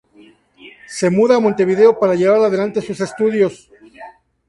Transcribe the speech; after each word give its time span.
Se 0.97 1.07
muda 1.17 1.35
a 1.35 1.39
Montevideo 1.39 1.99
para 1.99 2.15
llevar 2.15 2.39
adelante 2.39 2.81
sus 2.81 2.99
estudios. 3.01 3.69